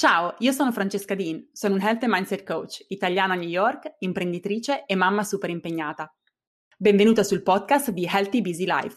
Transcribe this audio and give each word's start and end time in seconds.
Ciao, 0.00 0.34
io 0.38 0.52
sono 0.52 0.72
Francesca 0.72 1.14
Dean, 1.14 1.50
sono 1.52 1.74
un 1.74 1.82
Health 1.82 2.04
and 2.04 2.12
Mindset 2.14 2.42
Coach, 2.42 2.86
italiana 2.88 3.34
a 3.34 3.36
New 3.36 3.46
York, 3.46 3.96
imprenditrice 3.98 4.86
e 4.86 4.94
mamma 4.94 5.22
super 5.24 5.50
impegnata. 5.50 6.10
Benvenuta 6.78 7.22
sul 7.22 7.42
podcast 7.42 7.90
di 7.90 8.08
Healthy 8.10 8.40
Busy 8.40 8.64
Life. 8.64 8.96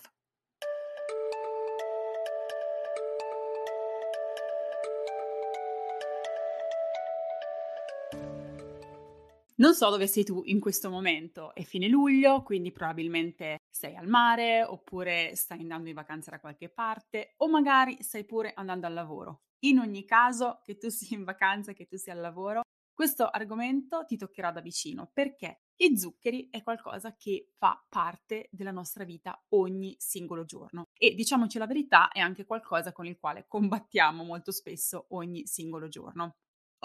Non 9.56 9.74
so 9.74 9.90
dove 9.90 10.08
sei 10.08 10.24
tu 10.24 10.42
in 10.46 10.62
questo 10.62 10.90
momento, 10.90 11.54
è 11.54 11.63
fine 11.63 11.90
luglio, 11.90 12.44
quindi 12.44 12.72
probabilmente 12.72 13.58
sei 13.70 13.97
al 13.97 14.08
mare 14.08 14.63
oppure 14.63 15.35
stai 15.35 15.60
andando 15.60 15.90
in 15.90 15.96
vacanza 15.96 16.31
da 16.31 16.40
qualche 16.40 16.70
parte 16.70 17.34
o 17.40 17.49
magari 17.49 17.98
stai 17.99 18.23
pure 18.23 18.54
andando 18.55 18.88
al 18.88 18.94
lavoro 18.94 19.41
in 19.66 19.80
ogni 19.80 20.05
caso, 20.05 20.61
che 20.63 20.77
tu 20.77 20.89
sia 20.89 21.17
in 21.17 21.23
vacanza, 21.23 21.73
che 21.73 21.85
tu 21.85 21.98
sia 21.98 22.13
al 22.13 22.20
lavoro, 22.20 22.62
questo 22.94 23.27
argomento 23.27 24.05
ti 24.05 24.17
toccherà 24.17 24.52
da 24.52 24.62
vicino 24.62 25.09
perché 25.12 25.63
gli 25.76 25.95
zuccheri 25.95 26.49
è 26.52 26.62
qualcosa 26.62 27.16
che 27.16 27.49
fa 27.58 27.84
parte 27.90 28.49
della 28.52 28.71
nostra 28.71 29.04
vita 29.04 29.44
ogni 29.49 29.95
singolo 29.98 30.45
giorno 30.45 30.90
e 30.94 31.16
diciamoci 31.16 31.57
la 31.57 31.66
verità 31.66 32.09
è 32.09 32.20
anche 32.20 32.45
qualcosa 32.45 32.91
con 32.91 33.07
il 33.07 33.18
quale 33.18 33.45
combattiamo 33.48 34.23
molto 34.23 34.52
spesso 34.52 35.07
ogni 35.09 35.48
singolo 35.48 35.88
giorno. 35.88 36.35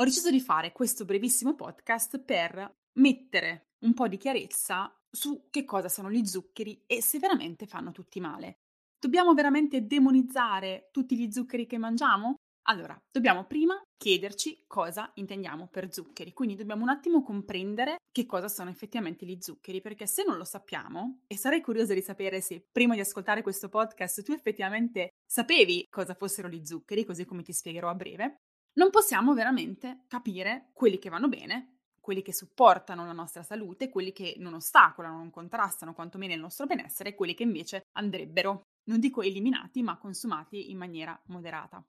Ho 0.00 0.04
deciso 0.04 0.30
di 0.30 0.40
fare 0.40 0.72
questo 0.72 1.04
brevissimo 1.04 1.54
podcast 1.54 2.20
per 2.20 2.76
mettere 2.94 3.72
un 3.80 3.92
po' 3.92 4.08
di 4.08 4.16
chiarezza 4.16 4.90
su 5.10 5.48
che 5.50 5.64
cosa 5.64 5.88
sono 5.88 6.10
gli 6.10 6.24
zuccheri 6.24 6.84
e 6.86 7.02
se 7.02 7.18
veramente 7.18 7.66
fanno 7.66 7.92
tutti 7.92 8.18
male. 8.18 8.60
Dobbiamo 8.98 9.34
veramente 9.34 9.86
demonizzare 9.86 10.88
tutti 10.90 11.16
gli 11.16 11.30
zuccheri 11.30 11.66
che 11.66 11.78
mangiamo? 11.78 12.36
Allora, 12.70 12.94
dobbiamo 13.10 13.44
prima 13.44 13.80
chiederci 13.96 14.64
cosa 14.66 15.10
intendiamo 15.14 15.68
per 15.68 15.90
zuccheri, 15.90 16.34
quindi 16.34 16.54
dobbiamo 16.54 16.82
un 16.82 16.90
attimo 16.90 17.22
comprendere 17.22 17.96
che 18.12 18.26
cosa 18.26 18.46
sono 18.48 18.68
effettivamente 18.68 19.24
gli 19.24 19.38
zuccheri, 19.40 19.80
perché 19.80 20.06
se 20.06 20.22
non 20.22 20.36
lo 20.36 20.44
sappiamo, 20.44 21.20
e 21.26 21.38
sarei 21.38 21.62
curiosa 21.62 21.94
di 21.94 22.02
sapere 22.02 22.42
se 22.42 22.62
prima 22.70 22.92
di 22.92 23.00
ascoltare 23.00 23.40
questo 23.40 23.70
podcast 23.70 24.22
tu 24.22 24.32
effettivamente 24.32 25.08
sapevi 25.26 25.86
cosa 25.88 26.12
fossero 26.12 26.46
gli 26.50 26.62
zuccheri, 26.62 27.06
così 27.06 27.24
come 27.24 27.42
ti 27.42 27.54
spiegherò 27.54 27.88
a 27.88 27.94
breve, 27.94 28.36
non 28.74 28.90
possiamo 28.90 29.32
veramente 29.32 30.04
capire 30.06 30.68
quelli 30.74 30.98
che 30.98 31.08
vanno 31.08 31.28
bene, 31.28 31.78
quelli 32.02 32.20
che 32.20 32.34
supportano 32.34 33.06
la 33.06 33.12
nostra 33.12 33.42
salute, 33.42 33.88
quelli 33.88 34.12
che 34.12 34.34
non 34.38 34.52
ostacolano, 34.52 35.16
non 35.16 35.30
contrastano 35.30 35.94
quantomeno 35.94 36.34
il 36.34 36.40
nostro 36.40 36.66
benessere 36.66 37.14
quelli 37.14 37.32
che 37.32 37.44
invece 37.44 37.86
andrebbero, 37.96 38.60
non 38.90 39.00
dico 39.00 39.22
eliminati, 39.22 39.82
ma 39.82 39.96
consumati 39.96 40.70
in 40.70 40.76
maniera 40.76 41.18
moderata. 41.28 41.82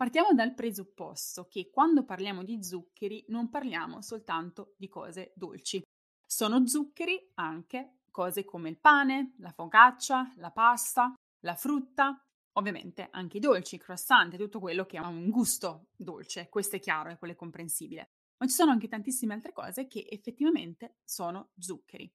Partiamo 0.00 0.32
dal 0.32 0.54
presupposto 0.54 1.46
che 1.46 1.68
quando 1.70 2.06
parliamo 2.06 2.42
di 2.42 2.64
zuccheri 2.64 3.22
non 3.28 3.50
parliamo 3.50 4.00
soltanto 4.00 4.72
di 4.78 4.88
cose 4.88 5.34
dolci. 5.36 5.82
Sono 6.26 6.66
zuccheri 6.66 7.32
anche 7.34 7.98
cose 8.10 8.46
come 8.46 8.70
il 8.70 8.80
pane, 8.80 9.34
la 9.40 9.52
focaccia, 9.52 10.32
la 10.36 10.52
pasta, 10.52 11.12
la 11.40 11.54
frutta, 11.54 12.18
ovviamente 12.52 13.08
anche 13.10 13.36
i 13.36 13.40
dolci, 13.40 13.74
i 13.74 13.78
croissant, 13.78 14.34
tutto 14.38 14.58
quello 14.58 14.86
che 14.86 14.96
ha 14.96 15.06
un 15.06 15.28
gusto 15.28 15.88
dolce, 15.94 16.48
questo 16.48 16.76
è 16.76 16.80
chiaro 16.80 17.10
e 17.10 17.18
quello 17.18 17.34
è 17.34 17.36
comprensibile. 17.36 18.12
Ma 18.38 18.46
ci 18.46 18.54
sono 18.54 18.70
anche 18.70 18.88
tantissime 18.88 19.34
altre 19.34 19.52
cose 19.52 19.86
che 19.86 20.06
effettivamente 20.08 20.96
sono 21.04 21.50
zuccheri. 21.58 22.10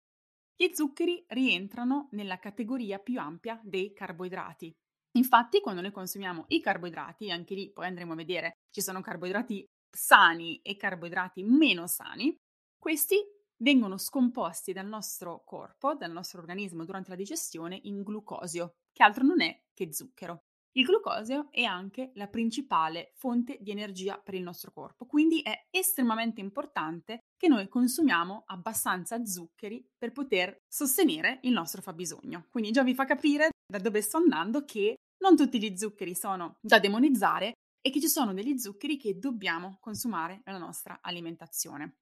Gli 0.56 0.72
zuccheri 0.74 1.24
rientrano 1.28 2.08
nella 2.14 2.40
categoria 2.40 2.98
più 2.98 3.20
ampia 3.20 3.62
dei 3.64 3.94
carboidrati, 3.94 4.76
Infatti, 5.16 5.62
quando 5.62 5.82
noi 5.82 5.92
consumiamo 5.92 6.46
i 6.50 6.60
carboidrati, 6.60 7.32
anche 7.32 7.56
lì 7.56 7.72
poi 7.72 7.88
andremo 7.88 8.14
a 8.14 8.18
vedere, 8.18 8.54
ci 8.70 8.82
sono 8.82 9.02
carboidrati 9.02 9.66
sani 9.90 10.60
e 10.62 10.76
carboidrati 10.76 11.44
meno 11.44 11.88
sani, 11.88 12.36
questi 12.78 13.18
vengono 13.58 13.98
scomposti 13.98 14.74
dal 14.74 14.88
nostro 14.88 15.44
corpo, 15.46 15.96
dal 15.96 16.12
nostro 16.12 16.40
organismo 16.40 16.84
durante 16.84 17.12
la 17.12 17.16
digestione 17.16 17.80
in 17.84 18.04
glucosio, 18.04 18.74
che 18.92 19.04
altro 19.04 19.24
non 19.24 19.42
è 19.42 19.58
che 19.74 19.94
zucchero. 19.94 20.40
Il 20.78 20.84
glucosio 20.84 21.48
è 21.52 21.64
anche 21.64 22.12
la 22.16 22.28
principale 22.28 23.14
fonte 23.16 23.58
di 23.62 23.72
energia 23.72 24.20
per 24.22 24.34
il 24.34 24.44
nostro 24.44 24.74
corpo, 24.74 25.06
quindi 25.06 25.40
è 25.42 25.68
estremamente 25.70 26.42
importante 26.42 27.20
che 27.38 27.48
noi 27.48 27.70
consumiamo 27.70 28.44
abbastanza 28.48 29.24
zuccheri 29.24 29.88
per 29.98 30.12
poter 30.12 30.58
sostenere 30.68 31.40
il 31.44 31.54
nostro 31.54 31.82
fabbisogno. 31.82 32.48
Quindi 32.50 32.72
già 32.72 32.84
vi 32.84 32.94
fa 32.94 33.06
capire 33.06 33.52
da 33.66 33.80
dove 33.80 34.02
sto 34.02 34.18
andando 34.18 34.66
che 34.66 34.96
non 35.20 35.36
tutti 35.36 35.60
gli 35.60 35.76
zuccheri 35.78 36.16
sono 36.16 36.58
da 36.62 36.80
demonizzare 36.80 37.54
e 37.82 37.90
che 37.92 38.02
ci 38.02 38.08
sono 38.08 38.34
degli 38.34 38.58
zuccheri 38.58 38.98
che 38.98 39.18
dobbiamo 39.18 39.78
consumare 39.80 40.42
nella 40.46 40.58
nostra 40.58 41.00
alimentazione. 41.02 41.98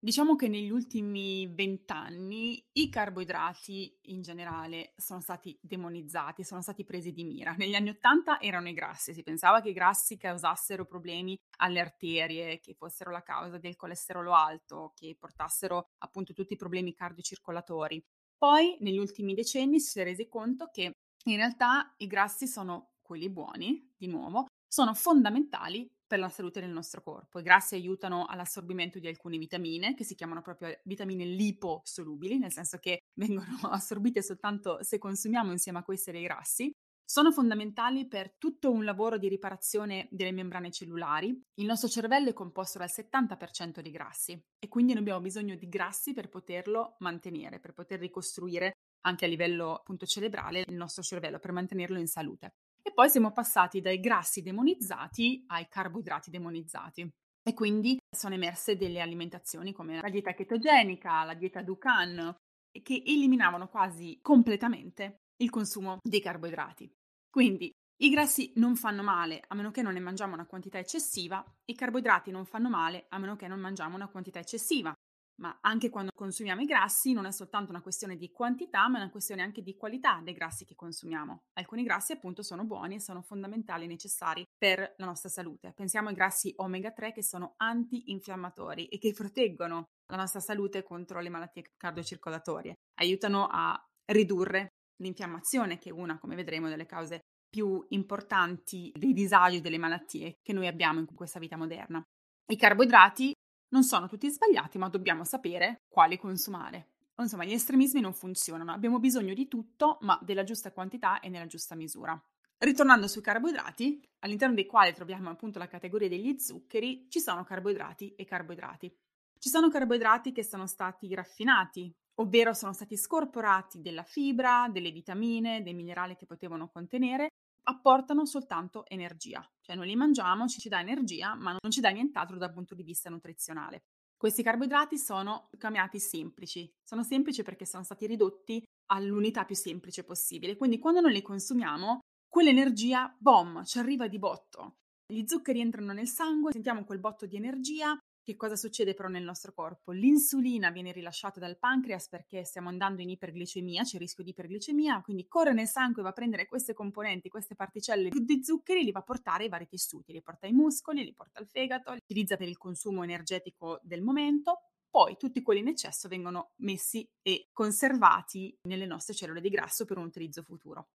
Diciamo 0.00 0.36
che 0.36 0.46
negli 0.46 0.70
ultimi 0.70 1.48
vent'anni 1.48 2.64
i 2.72 2.88
carboidrati 2.88 3.98
in 4.02 4.22
generale 4.22 4.92
sono 4.96 5.20
stati 5.20 5.58
demonizzati, 5.60 6.44
sono 6.44 6.62
stati 6.62 6.84
presi 6.84 7.10
di 7.10 7.24
mira. 7.24 7.52
Negli 7.58 7.74
anni 7.74 7.88
Ottanta 7.88 8.40
erano 8.40 8.68
i 8.68 8.74
grassi, 8.74 9.12
si 9.12 9.24
pensava 9.24 9.60
che 9.60 9.70
i 9.70 9.72
grassi 9.72 10.16
causassero 10.16 10.86
problemi 10.86 11.36
alle 11.58 11.80
arterie, 11.80 12.60
che 12.60 12.74
fossero 12.74 13.10
la 13.10 13.24
causa 13.24 13.58
del 13.58 13.74
colesterolo 13.74 14.34
alto, 14.34 14.92
che 14.94 15.16
portassero 15.18 15.88
appunto 15.98 16.32
tutti 16.32 16.52
i 16.52 16.56
problemi 16.56 16.94
cardiocircolatori. 16.94 18.00
Poi 18.36 18.76
negli 18.78 18.98
ultimi 18.98 19.34
decenni 19.34 19.80
si 19.80 19.98
è 19.98 20.04
resi 20.04 20.28
conto 20.28 20.68
che 20.72 20.92
in 21.24 21.36
realtà 21.36 21.94
i 21.98 22.06
grassi 22.06 22.46
sono 22.46 22.92
quelli 23.02 23.30
buoni, 23.30 23.94
di 23.96 24.06
nuovo, 24.06 24.46
sono 24.66 24.94
fondamentali 24.94 25.90
per 26.06 26.18
la 26.18 26.28
salute 26.28 26.60
del 26.60 26.70
nostro 26.70 27.02
corpo. 27.02 27.38
I 27.38 27.42
grassi 27.42 27.74
aiutano 27.74 28.24
all'assorbimento 28.26 28.98
di 28.98 29.06
alcune 29.06 29.38
vitamine, 29.38 29.94
che 29.94 30.04
si 30.04 30.14
chiamano 30.14 30.42
proprio 30.42 30.78
vitamine 30.84 31.24
liposolubili, 31.24 32.38
nel 32.38 32.52
senso 32.52 32.78
che 32.78 33.00
vengono 33.18 33.58
assorbite 33.70 34.22
soltanto 34.22 34.82
se 34.82 34.98
consumiamo 34.98 35.52
insieme 35.52 35.78
a 35.78 35.82
questi 35.84 36.10
dei 36.10 36.22
grassi. 36.22 36.70
Sono 37.10 37.32
fondamentali 37.32 38.06
per 38.06 38.34
tutto 38.36 38.70
un 38.70 38.84
lavoro 38.84 39.16
di 39.16 39.28
riparazione 39.28 40.08
delle 40.10 40.32
membrane 40.32 40.70
cellulari. 40.70 41.28
Il 41.54 41.64
nostro 41.64 41.88
cervello 41.88 42.28
è 42.28 42.34
composto 42.34 42.76
dal 42.76 42.90
70% 42.90 43.80
di 43.80 43.90
grassi 43.90 44.32
e 44.58 44.68
quindi 44.68 44.92
noi 44.92 45.00
abbiamo 45.00 45.22
bisogno 45.22 45.56
di 45.56 45.68
grassi 45.68 46.12
per 46.12 46.28
poterlo 46.28 46.96
mantenere, 46.98 47.60
per 47.60 47.72
poter 47.72 47.98
ricostruire 47.98 48.72
anche 49.08 49.24
a 49.24 49.28
livello 49.28 49.74
appunto 49.74 50.06
cerebrale 50.06 50.64
il 50.66 50.74
nostro 50.74 51.02
cervello 51.02 51.38
per 51.38 51.52
mantenerlo 51.52 51.98
in 51.98 52.06
salute. 52.06 52.52
E 52.82 52.92
poi 52.92 53.10
siamo 53.10 53.32
passati 53.32 53.80
dai 53.80 54.00
grassi 54.00 54.42
demonizzati 54.42 55.44
ai 55.48 55.66
carboidrati 55.68 56.30
demonizzati. 56.30 57.08
E 57.42 57.54
quindi 57.54 57.98
sono 58.14 58.34
emerse 58.34 58.76
delle 58.76 59.00
alimentazioni 59.00 59.72
come 59.72 60.00
la 60.00 60.10
dieta 60.10 60.32
chetogenica, 60.32 61.24
la 61.24 61.34
dieta 61.34 61.62
Dukan, 61.62 62.34
che 62.82 63.02
eliminavano 63.06 63.68
quasi 63.68 64.18
completamente 64.22 65.16
il 65.42 65.50
consumo 65.50 65.98
dei 66.02 66.20
carboidrati. 66.20 66.90
Quindi 67.30 67.70
i 68.00 68.10
grassi 68.10 68.52
non 68.56 68.76
fanno 68.76 69.02
male 69.02 69.42
a 69.48 69.54
meno 69.54 69.70
che 69.70 69.82
non 69.82 69.94
ne 69.94 70.00
mangiamo 70.00 70.34
una 70.34 70.46
quantità 70.46 70.78
eccessiva, 70.78 71.44
i 71.64 71.74
carboidrati 71.74 72.30
non 72.30 72.44
fanno 72.44 72.68
male 72.68 73.06
a 73.08 73.18
meno 73.18 73.34
che 73.36 73.48
non 73.48 73.60
mangiamo 73.60 73.96
una 73.96 74.08
quantità 74.08 74.38
eccessiva 74.38 74.94
ma 75.40 75.58
anche 75.60 75.88
quando 75.90 76.10
consumiamo 76.14 76.60
i 76.60 76.66
grassi 76.66 77.12
non 77.12 77.26
è 77.26 77.32
soltanto 77.32 77.70
una 77.70 77.80
questione 77.80 78.16
di 78.16 78.30
quantità, 78.30 78.88
ma 78.88 78.98
è 78.98 79.02
una 79.02 79.10
questione 79.10 79.42
anche 79.42 79.62
di 79.62 79.76
qualità 79.76 80.20
dei 80.22 80.34
grassi 80.34 80.64
che 80.64 80.74
consumiamo. 80.74 81.42
Alcuni 81.54 81.84
grassi 81.84 82.12
appunto 82.12 82.42
sono 82.42 82.64
buoni 82.64 82.96
e 82.96 83.00
sono 83.00 83.22
fondamentali 83.22 83.84
e 83.84 83.88
necessari 83.88 84.44
per 84.56 84.94
la 84.96 85.06
nostra 85.06 85.28
salute. 85.28 85.72
Pensiamo 85.74 86.08
ai 86.08 86.14
grassi 86.14 86.52
omega 86.56 86.90
3 86.90 87.12
che 87.12 87.22
sono 87.22 87.54
antinfiammatori 87.56 88.86
e 88.86 88.98
che 88.98 89.12
proteggono 89.12 89.84
la 90.10 90.16
nostra 90.16 90.40
salute 90.40 90.82
contro 90.82 91.20
le 91.20 91.28
malattie 91.28 91.72
cardiocircolatorie, 91.76 92.74
aiutano 93.00 93.46
a 93.50 93.80
ridurre 94.10 94.68
l'infiammazione 95.02 95.78
che 95.78 95.90
è 95.90 95.92
una, 95.92 96.18
come 96.18 96.34
vedremo, 96.34 96.68
delle 96.68 96.86
cause 96.86 97.20
più 97.48 97.84
importanti 97.90 98.92
dei 98.94 99.12
disagi 99.12 99.60
delle 99.60 99.78
malattie 99.78 100.34
che 100.42 100.52
noi 100.52 100.66
abbiamo 100.66 100.98
in 100.98 101.06
questa 101.14 101.38
vita 101.38 101.56
moderna. 101.56 102.02
I 102.50 102.56
carboidrati 102.56 103.32
non 103.70 103.82
sono 103.82 104.08
tutti 104.08 104.28
sbagliati, 104.30 104.78
ma 104.78 104.88
dobbiamo 104.88 105.24
sapere 105.24 105.82
quali 105.88 106.18
consumare. 106.18 106.88
Insomma, 107.18 107.44
gli 107.44 107.52
estremismi 107.52 108.00
non 108.00 108.12
funzionano, 108.12 108.72
abbiamo 108.72 109.00
bisogno 109.00 109.34
di 109.34 109.48
tutto, 109.48 109.98
ma 110.02 110.18
della 110.22 110.44
giusta 110.44 110.72
quantità 110.72 111.20
e 111.20 111.28
nella 111.28 111.46
giusta 111.46 111.74
misura. 111.74 112.20
Ritornando 112.58 113.08
sui 113.08 113.22
carboidrati, 113.22 114.00
all'interno 114.20 114.54
dei 114.54 114.66
quali 114.66 114.92
troviamo 114.92 115.30
appunto 115.30 115.58
la 115.58 115.66
categoria 115.66 116.08
degli 116.08 116.38
zuccheri, 116.38 117.06
ci 117.08 117.20
sono 117.20 117.44
carboidrati 117.44 118.14
e 118.14 118.24
carboidrati. 118.24 118.92
Ci 119.38 119.48
sono 119.48 119.68
carboidrati 119.68 120.32
che 120.32 120.44
sono 120.44 120.66
stati 120.66 121.12
raffinati, 121.14 121.92
ovvero 122.16 122.52
sono 122.52 122.72
stati 122.72 122.96
scorporati 122.96 123.80
della 123.80 124.02
fibra, 124.02 124.68
delle 124.70 124.90
vitamine, 124.90 125.62
dei 125.62 125.74
minerali 125.74 126.16
che 126.16 126.26
potevano 126.26 126.68
contenere 126.68 127.28
apportano 127.64 128.24
soltanto 128.24 128.86
energia, 128.86 129.46
cioè 129.60 129.76
noi 129.76 129.88
li 129.88 129.96
mangiamo, 129.96 130.46
ci, 130.46 130.60
ci 130.60 130.68
dà 130.68 130.80
energia, 130.80 131.34
ma 131.34 131.56
non 131.60 131.70
ci 131.70 131.80
dà 131.80 131.90
nient'altro 131.90 132.36
dal 132.36 132.52
punto 132.52 132.74
di 132.74 132.82
vista 132.82 133.10
nutrizionale. 133.10 133.80
Questi 134.16 134.42
carboidrati 134.42 134.98
sono 134.98 135.48
chiamati 135.56 136.00
semplici, 136.00 136.68
sono 136.82 137.04
semplici 137.04 137.42
perché 137.42 137.64
sono 137.64 137.84
stati 137.84 138.06
ridotti 138.06 138.62
all'unità 138.90 139.44
più 139.44 139.54
semplice 139.54 140.02
possibile, 140.04 140.56
quindi 140.56 140.78
quando 140.78 141.00
noi 141.00 141.12
li 141.12 141.22
consumiamo, 141.22 142.00
quell'energia, 142.28 143.14
boom, 143.18 143.64
ci 143.64 143.78
arriva 143.78 144.08
di 144.08 144.18
botto. 144.18 144.78
Gli 145.06 145.24
zuccheri 145.26 145.60
entrano 145.60 145.92
nel 145.92 146.08
sangue, 146.08 146.52
sentiamo 146.52 146.84
quel 146.84 146.98
botto 146.98 147.26
di 147.26 147.36
energia. 147.36 147.96
Che 148.28 148.36
cosa 148.36 148.56
succede 148.56 148.92
però 148.92 149.08
nel 149.08 149.22
nostro 149.22 149.54
corpo? 149.54 149.90
L'insulina 149.90 150.70
viene 150.70 150.92
rilasciata 150.92 151.40
dal 151.40 151.58
pancreas 151.58 152.10
perché 152.10 152.44
stiamo 152.44 152.68
andando 152.68 153.00
in 153.00 153.08
iperglicemia, 153.08 153.84
c'è 153.84 153.94
il 153.94 154.02
rischio 154.02 154.22
di 154.22 154.28
iperglicemia, 154.32 155.00
quindi 155.00 155.26
corre 155.26 155.54
nel 155.54 155.66
sangue, 155.66 156.02
va 156.02 156.10
a 156.10 156.12
prendere 156.12 156.44
queste 156.44 156.74
componenti, 156.74 157.30
queste 157.30 157.54
particelle 157.54 158.10
di 158.10 158.44
zuccheri, 158.44 158.84
li 158.84 158.90
va 158.90 158.98
a 158.98 159.02
portare 159.02 159.44
ai 159.44 159.48
vari 159.48 159.66
tessuti, 159.66 160.12
li 160.12 160.20
porta 160.20 160.44
ai 160.44 160.52
muscoli, 160.52 161.04
li 161.04 161.14
porta 161.14 161.40
al 161.40 161.46
fegato, 161.46 161.90
li 161.90 162.00
utilizza 162.02 162.36
per 162.36 162.48
il 162.48 162.58
consumo 162.58 163.02
energetico 163.02 163.80
del 163.82 164.02
momento, 164.02 164.58
poi 164.90 165.16
tutti 165.16 165.40
quelli 165.40 165.60
in 165.60 165.68
eccesso 165.68 166.06
vengono 166.06 166.52
messi 166.56 167.10
e 167.22 167.48
conservati 167.50 168.54
nelle 168.64 168.84
nostre 168.84 169.14
cellule 169.14 169.40
di 169.40 169.48
grasso 169.48 169.86
per 169.86 169.96
un 169.96 170.04
utilizzo 170.04 170.42
futuro. 170.42 170.90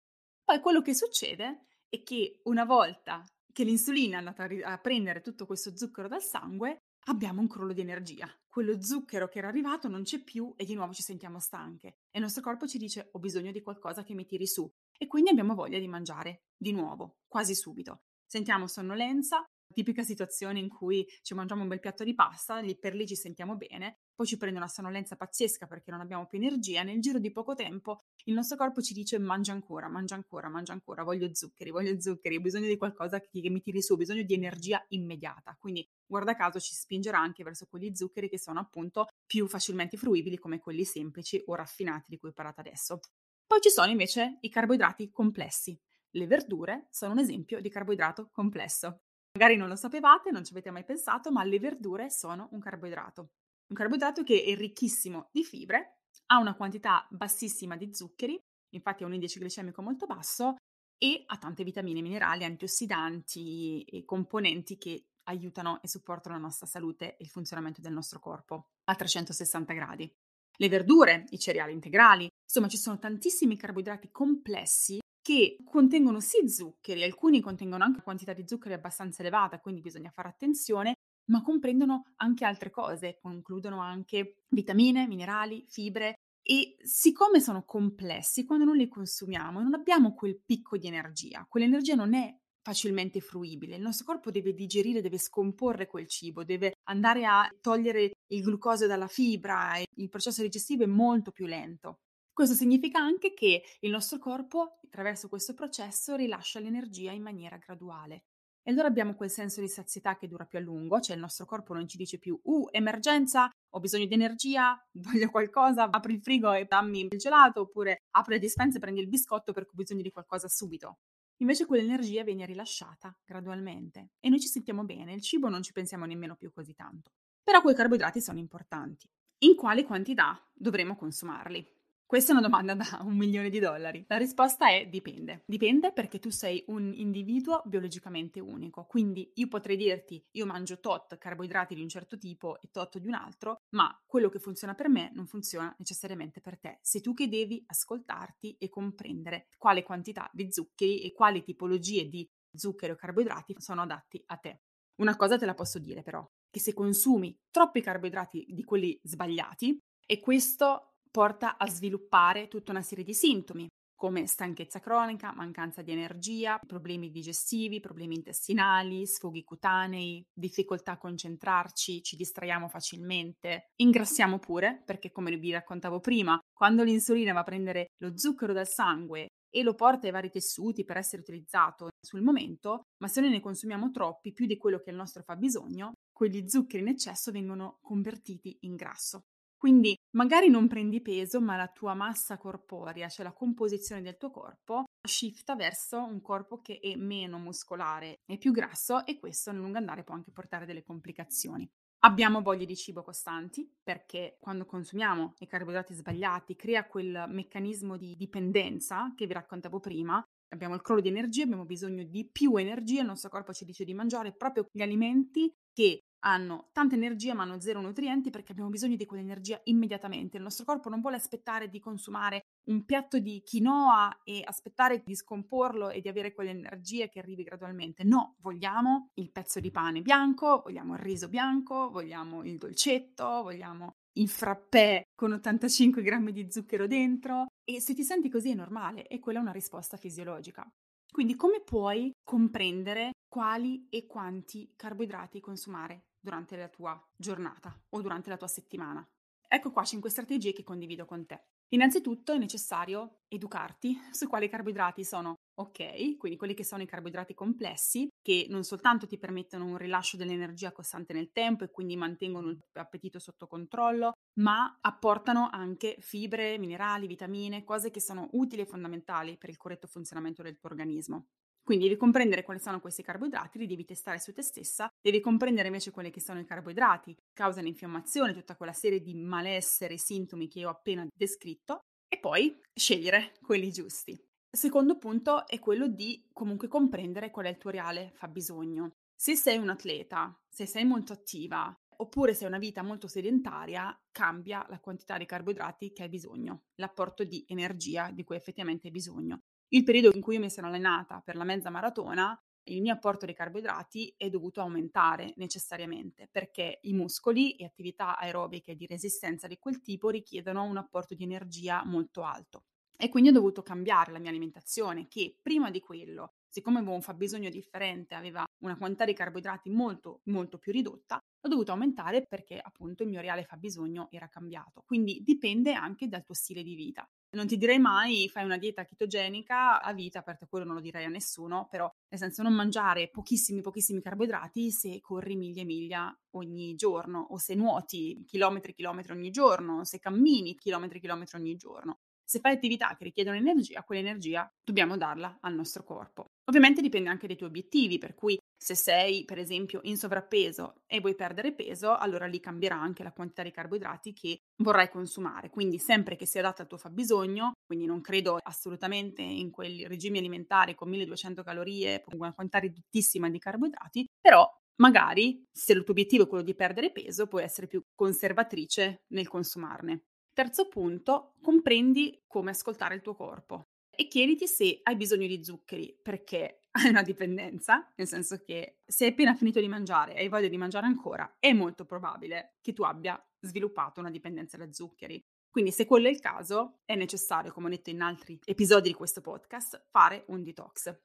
Poi 0.43 0.59
quello 0.59 0.81
che 0.81 0.93
succede 0.93 1.67
è 1.87 2.03
che 2.03 2.41
una 2.43 2.65
volta 2.65 3.23
che 3.53 3.63
l'insulina 3.63 4.15
è 4.15 4.19
andata 4.19 4.49
a, 4.63 4.77
prendere 4.79 5.21
tutto 5.21 5.45
questo 5.45 5.77
zucchero 5.77 6.09
dal 6.09 6.23
sangue, 6.23 6.81
abbiamo 7.05 7.41
un 7.41 7.47
crollo 7.47 7.73
di 7.73 7.81
energia. 7.81 8.29
Quello 8.47 8.81
zucchero 8.81 9.27
che 9.27 9.39
era 9.39 9.47
arrivato 9.47 9.87
non 9.87 10.03
c'è 10.03 10.21
più 10.21 10.53
e 10.57 10.65
di 10.65 10.75
nuovo 10.75 10.93
ci 10.93 11.01
sentiamo 11.01 11.39
stanche. 11.39 11.87
E 12.11 12.19
il 12.19 12.21
nostro 12.21 12.41
corpo 12.41 12.67
ci 12.67 12.77
dice 12.77 13.09
ho 13.11 13.19
bisogno 13.19 13.51
di 13.51 13.61
qualcosa 13.61 14.03
che 14.03 14.13
mi 14.13 14.25
tiri 14.25 14.45
su. 14.45 14.69
E 14.97 15.07
quindi 15.07 15.29
abbiamo 15.29 15.55
voglia 15.55 15.79
di 15.79 15.87
mangiare 15.87 16.43
di 16.55 16.71
nuovo, 16.71 17.19
quasi 17.27 17.55
subito. 17.55 18.03
Sentiamo 18.25 18.67
sonnolenza, 18.67 19.43
tipica 19.73 20.03
situazione 20.03 20.59
in 20.59 20.69
cui 20.69 21.07
ci 21.21 21.33
mangiamo 21.33 21.63
un 21.63 21.69
bel 21.69 21.79
piatto 21.79 22.03
di 22.03 22.13
pasta, 22.13 22.59
lì 22.59 22.77
per 22.77 22.93
lì 22.93 23.07
ci 23.07 23.15
sentiamo 23.15 23.55
bene, 23.55 24.00
poi 24.21 24.29
ci 24.29 24.37
prende 24.37 24.59
una 24.59 24.67
sonnolenza 24.67 25.15
pazzesca 25.15 25.65
perché 25.65 25.89
non 25.89 25.99
abbiamo 25.99 26.27
più 26.27 26.37
energia, 26.37 26.83
nel 26.83 27.01
giro 27.01 27.17
di 27.17 27.31
poco 27.31 27.55
tempo 27.55 28.03
il 28.25 28.35
nostro 28.35 28.55
corpo 28.55 28.79
ci 28.79 28.93
dice 28.93 29.17
mangia 29.17 29.51
ancora, 29.51 29.89
mangia 29.89 30.13
ancora, 30.13 30.47
mangia 30.47 30.73
ancora, 30.73 31.01
voglio 31.01 31.33
zuccheri, 31.33 31.71
voglio 31.71 31.99
zuccheri, 31.99 32.35
ho 32.35 32.39
bisogno 32.39 32.67
di 32.67 32.77
qualcosa 32.77 33.19
che, 33.19 33.41
che 33.41 33.49
mi 33.49 33.61
tiri 33.61 33.81
su, 33.81 33.93
ho 33.93 33.97
bisogno 33.97 34.21
di 34.21 34.35
energia 34.35 34.85
immediata. 34.89 35.57
Quindi 35.59 35.89
guarda 36.05 36.35
caso 36.35 36.59
ci 36.59 36.75
spingerà 36.75 37.17
anche 37.17 37.43
verso 37.43 37.65
quegli 37.65 37.95
zuccheri 37.95 38.29
che 38.29 38.37
sono 38.37 38.59
appunto 38.59 39.07
più 39.25 39.47
facilmente 39.47 39.97
fruibili 39.97 40.37
come 40.37 40.59
quelli 40.59 40.83
semplici 40.85 41.41
o 41.47 41.55
raffinati 41.55 42.05
di 42.07 42.19
cui 42.19 42.29
ho 42.29 42.33
parlato 42.33 42.59
adesso. 42.59 42.99
Poi 43.47 43.59
ci 43.59 43.71
sono 43.71 43.89
invece 43.89 44.37
i 44.41 44.49
carboidrati 44.49 45.09
complessi. 45.09 45.75
Le 46.11 46.27
verdure 46.27 46.89
sono 46.91 47.13
un 47.13 47.19
esempio 47.19 47.59
di 47.59 47.69
carboidrato 47.69 48.29
complesso. 48.31 48.99
Magari 49.33 49.55
non 49.55 49.67
lo 49.67 49.75
sapevate, 49.75 50.29
non 50.29 50.43
ci 50.43 50.51
avete 50.51 50.69
mai 50.69 50.83
pensato, 50.83 51.31
ma 51.31 51.43
le 51.43 51.57
verdure 51.57 52.11
sono 52.11 52.49
un 52.51 52.59
carboidrato. 52.59 53.31
Un 53.71 53.77
carboidrato 53.77 54.23
che 54.23 54.43
è 54.43 54.53
ricchissimo 54.53 55.29
di 55.31 55.45
fibre, 55.45 55.99
ha 56.25 56.39
una 56.39 56.55
quantità 56.55 57.07
bassissima 57.09 57.77
di 57.77 57.95
zuccheri, 57.95 58.37
infatti 58.73 59.03
ha 59.03 59.05
un 59.05 59.13
indice 59.13 59.39
glicemico 59.39 59.81
molto 59.81 60.05
basso 60.05 60.55
e 60.97 61.23
ha 61.25 61.37
tante 61.37 61.63
vitamine, 61.63 62.01
minerali, 62.01 62.43
antiossidanti 62.43 63.83
e 63.83 64.03
componenti 64.03 64.77
che 64.77 65.05
aiutano 65.29 65.81
e 65.81 65.87
supportano 65.87 66.35
la 66.35 66.41
nostra 66.41 66.67
salute 66.67 67.15
e 67.15 67.23
il 67.23 67.29
funzionamento 67.29 67.79
del 67.79 67.93
nostro 67.93 68.19
corpo 68.19 68.71
a 68.89 68.95
360 68.95 69.71
gradi. 69.71 70.13
Le 70.57 70.67
verdure, 70.67 71.23
i 71.29 71.39
cereali 71.39 71.71
integrali, 71.71 72.27
insomma 72.43 72.67
ci 72.67 72.77
sono 72.77 72.99
tantissimi 72.99 73.55
carboidrati 73.55 74.11
complessi 74.11 74.99
che 75.21 75.55
contengono 75.63 76.19
sì 76.19 76.49
zuccheri, 76.49 77.03
alcuni 77.03 77.39
contengono 77.39 77.85
anche 77.85 78.01
quantità 78.01 78.33
di 78.33 78.43
zuccheri 78.45 78.73
abbastanza 78.73 79.21
elevata, 79.21 79.61
quindi 79.61 79.79
bisogna 79.79 80.09
fare 80.09 80.27
attenzione, 80.27 80.95
ma 81.31 81.41
comprendono 81.41 82.11
anche 82.17 82.45
altre 82.45 82.69
cose, 82.69 83.19
includono 83.23 83.79
anche 83.79 84.43
vitamine, 84.49 85.07
minerali, 85.07 85.65
fibre 85.67 86.15
e 86.43 86.75
siccome 86.83 87.39
sono 87.39 87.63
complessi, 87.63 88.45
quando 88.45 88.65
non 88.65 88.75
li 88.75 88.87
consumiamo 88.87 89.61
non 89.61 89.73
abbiamo 89.73 90.13
quel 90.13 90.39
picco 90.43 90.77
di 90.77 90.87
energia, 90.87 91.45
quell'energia 91.47 91.95
non 91.95 92.13
è 92.13 92.35
facilmente 92.63 93.21
fruibile, 93.21 93.75
il 93.75 93.81
nostro 93.81 94.05
corpo 94.05 94.29
deve 94.29 94.53
digerire, 94.53 95.01
deve 95.01 95.17
scomporre 95.17 95.87
quel 95.87 96.07
cibo, 96.07 96.43
deve 96.43 96.73
andare 96.89 97.25
a 97.25 97.49
togliere 97.59 98.11
il 98.27 98.41
glucosio 98.41 98.87
dalla 98.87 99.07
fibra, 99.07 99.79
il 99.95 100.09
processo 100.09 100.41
digestivo 100.41 100.83
è 100.83 100.87
molto 100.87 101.31
più 101.31 101.45
lento. 101.45 101.99
Questo 102.33 102.55
significa 102.55 102.99
anche 102.99 103.33
che 103.33 103.63
il 103.79 103.91
nostro 103.91 104.17
corpo, 104.17 104.79
attraverso 104.83 105.27
questo 105.27 105.53
processo, 105.53 106.15
rilascia 106.15 106.59
l'energia 106.59 107.11
in 107.11 107.21
maniera 107.21 107.57
graduale. 107.57 108.23
E 108.63 108.69
allora 108.69 108.87
abbiamo 108.87 109.15
quel 109.15 109.31
senso 109.31 109.59
di 109.59 109.67
sazietà 109.67 110.15
che 110.17 110.27
dura 110.27 110.45
più 110.45 110.59
a 110.59 110.61
lungo, 110.61 110.99
cioè 110.99 111.15
il 111.15 111.21
nostro 111.21 111.45
corpo 111.45 111.73
non 111.73 111.87
ci 111.87 111.97
dice 111.97 112.19
più, 112.19 112.39
uh, 112.43 112.67
emergenza, 112.71 113.49
ho 113.69 113.79
bisogno 113.79 114.05
di 114.05 114.13
energia, 114.13 114.79
voglio 115.01 115.29
qualcosa, 115.29 115.89
apri 115.89 116.13
il 116.13 116.21
frigo 116.21 116.53
e 116.53 116.65
dammi 116.65 117.01
il 117.01 117.17
gelato, 117.17 117.61
oppure 117.61 118.03
apri 118.11 118.35
le 118.35 118.39
dispense 118.39 118.77
e 118.77 118.79
prendi 118.79 119.01
il 119.01 119.07
biscotto 119.07 119.51
perché 119.51 119.71
ho 119.71 119.75
bisogno 119.75 120.03
di 120.03 120.11
qualcosa 120.11 120.47
subito. 120.47 120.99
Invece 121.41 121.65
quell'energia 121.65 122.23
viene 122.23 122.45
rilasciata 122.45 123.17
gradualmente 123.25 124.11
e 124.19 124.29
noi 124.29 124.39
ci 124.39 124.47
sentiamo 124.47 124.83
bene, 124.83 125.13
il 125.13 125.21
cibo 125.21 125.49
non 125.49 125.63
ci 125.63 125.71
pensiamo 125.71 126.05
nemmeno 126.05 126.35
più 126.35 126.51
così 126.51 126.75
tanto. 126.75 127.13
Però 127.43 127.61
quei 127.61 127.73
carboidrati 127.73 128.21
sono 128.21 128.37
importanti. 128.37 129.09
In 129.39 129.55
quali 129.55 129.83
quantità 129.83 130.39
dovremo 130.53 130.95
consumarli? 130.95 131.80
Questa 132.11 132.33
è 132.33 132.35
una 132.35 132.45
domanda 132.45 132.73
da 132.75 132.99
un 133.03 133.15
milione 133.15 133.49
di 133.49 133.59
dollari. 133.59 134.03
La 134.09 134.17
risposta 134.17 134.69
è 134.69 134.85
dipende. 134.85 135.43
Dipende 135.45 135.93
perché 135.93 136.19
tu 136.19 136.29
sei 136.29 136.61
un 136.67 136.91
individuo 136.93 137.61
biologicamente 137.63 138.41
unico. 138.41 138.83
Quindi 138.83 139.31
io 139.35 139.47
potrei 139.47 139.77
dirti 139.77 140.21
io 140.31 140.45
mangio 140.45 140.81
tot 140.81 141.17
carboidrati 141.17 141.73
di 141.73 141.81
un 141.81 141.87
certo 141.87 142.17
tipo 142.17 142.59
e 142.59 142.67
tot 142.69 142.97
di 142.97 143.07
un 143.07 143.13
altro, 143.13 143.61
ma 143.75 143.97
quello 144.05 144.27
che 144.27 144.39
funziona 144.39 144.73
per 144.73 144.89
me 144.89 145.09
non 145.13 145.25
funziona 145.25 145.73
necessariamente 145.77 146.41
per 146.41 146.59
te. 146.59 146.79
Sei 146.81 146.99
tu 146.99 147.13
che 147.13 147.29
devi 147.29 147.63
ascoltarti 147.65 148.57
e 148.59 148.67
comprendere 148.67 149.47
quale 149.57 149.81
quantità 149.81 150.29
di 150.33 150.51
zuccheri 150.51 151.03
e 151.03 151.13
quali 151.13 151.41
tipologie 151.43 152.09
di 152.09 152.29
zuccheri 152.53 152.91
o 152.91 152.97
carboidrati 152.97 153.55
sono 153.57 153.83
adatti 153.83 154.21
a 154.25 154.35
te. 154.35 154.63
Una 154.95 155.15
cosa 155.15 155.37
te 155.37 155.45
la 155.45 155.53
posso 155.53 155.79
dire 155.79 156.01
però, 156.01 156.29
che 156.49 156.59
se 156.59 156.73
consumi 156.73 157.33
troppi 157.49 157.79
carboidrati 157.79 158.47
di 158.49 158.65
quelli 158.65 158.99
sbagliati, 159.01 159.79
e 160.11 160.19
questo 160.19 160.90
porta 161.11 161.57
a 161.57 161.67
sviluppare 161.67 162.47
tutta 162.47 162.71
una 162.71 162.81
serie 162.81 163.03
di 163.03 163.13
sintomi 163.13 163.67
come 164.01 164.25
stanchezza 164.25 164.79
cronica, 164.79 165.31
mancanza 165.31 165.83
di 165.83 165.91
energia, 165.91 166.57
problemi 166.65 167.11
digestivi, 167.11 167.79
problemi 167.79 168.15
intestinali, 168.15 169.05
sfoghi 169.05 169.43
cutanei, 169.43 170.25
difficoltà 170.33 170.93
a 170.93 170.97
concentrarci, 170.97 172.01
ci 172.01 172.15
distraiamo 172.15 172.67
facilmente, 172.67 173.65
ingrassiamo 173.75 174.39
pure, 174.39 174.81
perché 174.87 175.11
come 175.11 175.37
vi 175.37 175.51
raccontavo 175.51 175.99
prima, 175.99 176.39
quando 176.51 176.81
l'insulina 176.81 177.31
va 177.31 177.41
a 177.41 177.43
prendere 177.43 177.89
lo 177.99 178.17
zucchero 178.17 178.53
dal 178.53 178.67
sangue 178.67 179.27
e 179.53 179.61
lo 179.61 179.75
porta 179.75 180.07
ai 180.07 180.13
vari 180.13 180.31
tessuti 180.31 180.83
per 180.83 180.97
essere 180.97 181.21
utilizzato 181.21 181.89
sul 182.03 182.23
momento, 182.23 182.81
ma 183.03 183.07
se 183.07 183.21
noi 183.21 183.29
ne 183.29 183.39
consumiamo 183.39 183.91
troppi, 183.91 184.33
più 184.33 184.47
di 184.47 184.57
quello 184.57 184.79
che 184.79 184.89
il 184.89 184.95
nostro 184.95 185.21
fa 185.21 185.35
bisogno, 185.35 185.91
quegli 186.11 186.47
zuccheri 186.47 186.81
in 186.81 186.89
eccesso 186.89 187.31
vengono 187.31 187.77
convertiti 187.81 188.57
in 188.61 188.75
grasso. 188.75 189.25
Quindi 189.61 189.95
magari 190.15 190.49
non 190.49 190.67
prendi 190.67 191.03
peso, 191.03 191.39
ma 191.39 191.55
la 191.55 191.67
tua 191.67 191.93
massa 191.93 192.39
corporea, 192.39 193.07
cioè 193.09 193.23
la 193.23 193.31
composizione 193.31 194.01
del 194.01 194.17
tuo 194.17 194.31
corpo, 194.31 194.85
shifta 195.07 195.55
verso 195.55 196.03
un 196.03 196.19
corpo 196.19 196.61
che 196.61 196.79
è 196.79 196.95
meno 196.95 197.37
muscolare 197.37 198.21
e 198.25 198.39
più 198.39 198.51
grasso 198.53 199.05
e 199.05 199.19
questo 199.19 199.51
nel 199.51 199.61
lungo 199.61 199.77
andare 199.77 200.03
può 200.03 200.15
anche 200.15 200.31
portare 200.31 200.65
delle 200.65 200.81
complicazioni. 200.81 201.69
Abbiamo 201.99 202.41
voglie 202.41 202.65
di 202.65 202.75
cibo 202.75 203.03
costanti 203.03 203.71
perché 203.83 204.37
quando 204.39 204.65
consumiamo 204.65 205.35
i 205.37 205.45
carboidrati 205.45 205.93
sbagliati 205.93 206.55
crea 206.55 206.87
quel 206.87 207.25
meccanismo 207.27 207.97
di 207.97 208.15
dipendenza 208.15 209.13
che 209.15 209.27
vi 209.27 209.33
raccontavo 209.33 209.79
prima. 209.79 210.23
Abbiamo 210.55 210.73
il 210.73 210.81
crollo 210.81 211.01
di 211.01 211.09
energia, 211.09 211.43
abbiamo 211.43 211.65
bisogno 211.65 212.03
di 212.03 212.27
più 212.27 212.55
energia, 212.55 213.01
il 213.01 213.05
nostro 213.05 213.29
corpo 213.29 213.53
ci 213.53 213.65
dice 213.65 213.83
di 213.83 213.93
mangiare 213.93 214.33
proprio 214.33 214.65
gli 214.71 214.81
alimenti 214.81 215.53
che 215.71 215.99
hanno 216.23 216.69
tanta 216.71 216.95
energia 216.95 217.33
ma 217.33 217.43
hanno 217.43 217.59
zero 217.59 217.81
nutrienti 217.81 218.29
perché 218.29 218.51
abbiamo 218.51 218.69
bisogno 218.69 218.95
di 218.95 219.05
quell'energia 219.05 219.59
immediatamente. 219.65 220.37
Il 220.37 220.43
nostro 220.43 220.65
corpo 220.65 220.89
non 220.89 221.01
vuole 221.01 221.15
aspettare 221.15 221.69
di 221.69 221.79
consumare 221.79 222.41
un 222.67 222.85
piatto 222.85 223.19
di 223.19 223.41
quinoa 223.43 224.21
e 224.23 224.41
aspettare 224.43 225.01
di 225.03 225.15
scomporlo 225.15 225.89
e 225.89 226.01
di 226.01 226.09
avere 226.09 226.33
quell'energia 226.33 227.07
che 227.07 227.19
arrivi 227.19 227.43
gradualmente. 227.43 228.03
No, 228.03 228.35
vogliamo 228.39 229.09
il 229.15 229.31
pezzo 229.31 229.59
di 229.59 229.71
pane 229.71 230.01
bianco, 230.01 230.61
vogliamo 230.63 230.93
il 230.93 230.99
riso 230.99 231.27
bianco, 231.27 231.89
vogliamo 231.89 232.43
il 232.43 232.57
dolcetto, 232.57 233.25
vogliamo 233.43 233.95
il 234.13 234.29
frappè 234.29 235.03
con 235.15 235.31
85 235.33 236.01
grammi 236.01 236.31
di 236.31 236.51
zucchero 236.51 236.85
dentro 236.85 237.45
e 237.63 237.79
se 237.79 237.93
ti 237.93 238.03
senti 238.03 238.29
così 238.29 238.51
è 238.51 238.55
normale 238.55 239.07
e 239.07 239.19
quella 239.19 239.39
è 239.39 239.41
una 239.41 239.51
risposta 239.51 239.97
fisiologica. 239.97 240.69
Quindi 241.09 241.35
come 241.35 241.61
puoi 241.61 242.11
comprendere 242.23 243.11
quali 243.27 243.87
e 243.89 244.05
quanti 244.05 244.73
carboidrati 244.75 245.39
consumare 245.39 246.10
durante 246.21 246.55
la 246.55 246.69
tua 246.69 247.01
giornata 247.15 247.77
o 247.89 248.01
durante 248.01 248.29
la 248.29 248.37
tua 248.37 248.47
settimana. 248.47 249.05
Ecco 249.47 249.71
qua 249.71 249.83
5 249.83 250.09
strategie 250.09 250.53
che 250.53 250.63
condivido 250.63 251.05
con 251.05 251.25
te. 251.25 251.43
Innanzitutto 251.73 252.33
è 252.33 252.37
necessario 252.37 253.23
educarti 253.27 253.97
su 254.11 254.27
quali 254.27 254.47
carboidrati 254.47 255.03
sono 255.03 255.35
ok, 255.53 256.17
quindi 256.17 256.37
quelli 256.37 256.53
che 256.53 256.63
sono 256.63 256.83
i 256.83 256.87
carboidrati 256.87 257.33
complessi, 257.33 258.07
che 258.21 258.47
non 258.49 258.63
soltanto 258.63 259.07
ti 259.07 259.17
permettono 259.17 259.65
un 259.65 259.77
rilascio 259.77 260.17
dell'energia 260.17 260.71
costante 260.71 261.13
nel 261.13 261.31
tempo 261.31 261.63
e 261.63 261.69
quindi 261.71 261.95
mantengono 261.95 262.49
il 262.49 262.59
tuo 262.71 262.81
appetito 262.81 263.19
sotto 263.19 263.47
controllo, 263.47 264.13
ma 264.39 264.79
apportano 264.81 265.49
anche 265.51 265.97
fibre, 265.99 266.57
minerali, 266.57 267.07
vitamine, 267.07 267.63
cose 267.63 267.91
che 267.91 268.01
sono 268.01 268.29
utili 268.31 268.61
e 268.61 268.65
fondamentali 268.65 269.37
per 269.37 269.49
il 269.49 269.57
corretto 269.57 269.87
funzionamento 269.87 270.41
del 270.41 270.57
tuo 270.57 270.69
organismo. 270.69 271.27
Quindi 271.63 271.87
devi 271.87 271.97
comprendere 271.99 272.43
quali 272.43 272.59
sono 272.59 272.79
questi 272.79 273.03
carboidrati, 273.03 273.59
li 273.59 273.67
devi 273.67 273.85
testare 273.85 274.19
su 274.19 274.33
te 274.33 274.41
stessa, 274.41 274.89
devi 275.01 275.19
comprendere 275.19 275.67
invece 275.67 275.91
quelli 275.91 276.09
che 276.09 276.19
sono 276.19 276.39
i 276.39 276.45
carboidrati, 276.45 277.15
causano 277.33 277.67
infiammazione, 277.67 278.33
tutta 278.33 278.55
quella 278.55 278.73
serie 278.73 279.01
di 279.01 279.13
malessere, 279.13 279.97
sintomi 279.97 280.47
che 280.47 280.65
ho 280.65 280.69
appena 280.69 281.05
descritto, 281.13 281.81
e 282.07 282.19
poi 282.19 282.59
scegliere 282.73 283.33
quelli 283.41 283.71
giusti. 283.71 284.19
Secondo 284.53 284.97
punto 284.97 285.47
è 285.47 285.59
quello 285.59 285.87
di 285.87 286.27
comunque 286.33 286.67
comprendere 286.67 287.31
qual 287.31 287.45
è 287.45 287.49
il 287.49 287.57
tuo 287.57 287.69
reale 287.69 288.11
fabbisogno. 288.15 288.91
Se 289.15 289.35
sei 289.35 289.57
un 289.57 289.69
atleta, 289.69 290.37
se 290.49 290.65
sei 290.65 290.83
molto 290.83 291.13
attiva, 291.13 291.73
oppure 291.97 292.33
se 292.33 292.43
hai 292.43 292.49
una 292.49 292.59
vita 292.59 292.81
molto 292.81 293.07
sedentaria, 293.07 293.97
cambia 294.11 294.65
la 294.67 294.79
quantità 294.79 295.17
di 295.17 295.25
carboidrati 295.25 295.93
che 295.93 296.03
hai 296.03 296.09
bisogno, 296.09 296.63
l'apporto 296.75 297.23
di 297.23 297.45
energia 297.47 298.11
di 298.11 298.23
cui 298.23 298.35
effettivamente 298.35 298.87
hai 298.87 298.93
bisogno. 298.93 299.43
Il 299.73 299.85
periodo 299.85 300.13
in 300.13 300.21
cui 300.21 300.37
mi 300.37 300.49
sono 300.49 300.67
allenata 300.67 301.21
per 301.23 301.37
la 301.37 301.45
mezza 301.45 301.69
maratona, 301.69 302.37
il 302.63 302.81
mio 302.81 302.91
apporto 302.91 303.25
di 303.25 303.31
carboidrati 303.31 304.13
è 304.17 304.29
dovuto 304.29 304.59
aumentare 304.59 305.31
necessariamente 305.37 306.27
perché 306.29 306.79
i 306.81 306.93
muscoli 306.93 307.55
e 307.55 307.63
attività 307.63 308.17
aerobiche 308.17 308.75
di 308.75 308.85
resistenza 308.85 309.47
di 309.47 309.57
quel 309.57 309.81
tipo 309.81 310.09
richiedono 310.09 310.63
un 310.63 310.75
apporto 310.75 311.15
di 311.15 311.23
energia 311.23 311.85
molto 311.85 312.23
alto. 312.23 312.65
E 312.97 313.07
quindi 313.07 313.29
ho 313.29 313.31
dovuto 313.31 313.61
cambiare 313.61 314.11
la 314.11 314.19
mia 314.19 314.29
alimentazione 314.29 315.07
che 315.07 315.37
prima 315.41 315.71
di 315.71 315.79
quello, 315.79 316.33
siccome 316.49 316.79
avevo 316.79 316.93
un 316.93 317.01
fabbisogno 317.01 317.49
differente, 317.49 318.13
aveva 318.13 318.43
una 318.63 318.77
quantità 318.77 319.05
di 319.05 319.13
carboidrati 319.13 319.69
molto 319.69 320.19
molto 320.25 320.57
più 320.57 320.73
ridotta, 320.73 321.15
ho 321.15 321.47
dovuto 321.47 321.71
aumentare 321.71 322.25
perché 322.27 322.59
appunto 322.59 323.03
il 323.03 323.09
mio 323.09 323.21
reale 323.21 323.45
fabbisogno 323.45 324.09
era 324.11 324.27
cambiato. 324.27 324.83
Quindi 324.85 325.21
dipende 325.23 325.71
anche 325.71 326.09
dal 326.09 326.25
tuo 326.25 326.35
stile 326.35 326.61
di 326.61 326.75
vita. 326.75 327.09
Non 327.33 327.47
ti 327.47 327.55
direi 327.55 327.79
mai 327.79 328.27
fai 328.27 328.43
una 328.43 328.57
dieta 328.57 328.83
chetogenica 328.83 329.81
a 329.81 329.93
vita, 329.93 330.21
perché 330.21 330.47
quello 330.49 330.65
non 330.65 330.75
lo 330.75 330.81
direi 330.81 331.05
a 331.05 331.09
nessuno, 331.09 331.65
però 331.69 331.89
nel 332.09 332.19
senso 332.19 332.43
non 332.43 332.53
mangiare 332.53 333.09
pochissimi 333.09 333.61
pochissimi 333.61 334.01
carboidrati 334.01 334.69
se 334.69 334.99
corri 334.99 335.37
miglia 335.37 335.61
e 335.61 335.65
miglia 335.65 336.19
ogni 336.31 336.75
giorno 336.75 337.27
o 337.29 337.37
se 337.37 337.55
nuoti 337.55 338.21
chilometri 338.27 338.71
e 338.71 338.75
chilometri 338.75 339.13
ogni 339.13 339.29
giorno, 339.31 339.85
se 339.85 339.99
cammini 339.99 340.55
chilometri 340.55 340.97
e 340.97 341.01
chilometri 341.01 341.39
ogni 341.39 341.55
giorno. 341.55 341.99
Se 342.21 342.39
fai 342.39 342.53
attività 342.53 342.95
che 342.97 343.05
richiedono 343.05 343.37
energia, 343.37 343.83
quell'energia 343.83 344.49
dobbiamo 344.61 344.97
darla 344.97 345.37
al 345.39 345.53
nostro 345.53 345.83
corpo. 345.85 346.31
Ovviamente 346.49 346.81
dipende 346.81 347.09
anche 347.09 347.27
dai 347.27 347.37
tuoi 347.37 347.49
obiettivi, 347.49 347.97
per 347.97 348.13
cui 348.13 348.37
se 348.63 348.75
sei, 348.75 349.25
per 349.25 349.39
esempio, 349.39 349.79
in 349.85 349.97
sovrappeso 349.97 350.83
e 350.85 350.99
vuoi 350.99 351.15
perdere 351.15 351.51
peso, 351.51 351.95
allora 351.95 352.27
lì 352.27 352.39
cambierà 352.39 352.75
anche 352.79 353.01
la 353.01 353.11
quantità 353.11 353.41
di 353.41 353.49
carboidrati 353.49 354.13
che 354.13 354.37
vorrai 354.61 354.87
consumare. 354.91 355.49
Quindi 355.49 355.79
sempre 355.79 356.15
che 356.15 356.27
sia 356.27 356.41
adatta 356.41 356.61
al 356.61 356.67
tuo 356.67 356.77
fabbisogno, 356.77 357.53
quindi 357.65 357.87
non 357.87 358.01
credo 358.01 358.37
assolutamente 358.39 359.23
in 359.23 359.49
quei 359.49 359.87
regimi 359.87 360.19
alimentari 360.19 360.75
con 360.75 360.89
1200 360.89 361.41
calorie, 361.41 362.01
con 362.01 362.19
una 362.19 362.33
quantità 362.33 362.59
ridottissima 362.59 363.31
di 363.31 363.39
carboidrati, 363.39 364.05
però 364.21 364.47
magari 364.75 365.43
se 365.51 365.73
il 365.73 365.83
tuo 365.83 365.93
obiettivo 365.93 366.25
è 366.25 366.27
quello 366.27 366.43
di 366.43 366.53
perdere 366.53 366.91
peso, 366.91 367.25
puoi 367.25 367.41
essere 367.41 367.65
più 367.65 367.81
conservatrice 367.95 369.05
nel 369.07 369.27
consumarne. 369.27 370.03
Terzo 370.33 370.67
punto, 370.67 371.33
comprendi 371.41 372.21
come 372.27 372.51
ascoltare 372.51 372.93
il 372.93 373.01
tuo 373.01 373.15
corpo 373.15 373.70
e 374.01 374.07
chiediti 374.07 374.47
se 374.47 374.79
hai 374.81 374.95
bisogno 374.95 375.27
di 375.27 375.43
zuccheri 375.43 375.95
perché 376.01 376.61
hai 376.71 376.89
una 376.89 377.03
dipendenza, 377.03 377.87
nel 377.95 378.07
senso 378.07 378.41
che 378.41 378.79
se 378.83 379.05
hai 379.05 379.11
appena 379.11 379.35
finito 379.35 379.59
di 379.59 379.67
mangiare 379.67 380.15
e 380.15 380.21
hai 380.21 380.27
voglia 380.27 380.47
di 380.47 380.57
mangiare 380.57 380.87
ancora, 380.87 381.35
è 381.39 381.53
molto 381.53 381.85
probabile 381.85 382.55
che 382.61 382.73
tu 382.73 382.81
abbia 382.81 383.21
sviluppato 383.41 383.99
una 383.99 384.09
dipendenza 384.09 384.57
da 384.57 384.71
zuccheri. 384.71 385.23
Quindi 385.51 385.71
se 385.71 385.85
quello 385.85 386.07
è 386.07 386.09
il 386.09 386.19
caso, 386.19 386.79
è 386.85 386.95
necessario, 386.95 387.51
come 387.51 387.67
ho 387.67 387.69
detto 387.69 387.91
in 387.91 388.01
altri 388.01 388.39
episodi 388.43 388.87
di 388.87 388.95
questo 388.95 389.21
podcast, 389.21 389.89
fare 389.91 390.23
un 390.27 390.41
detox. 390.43 390.97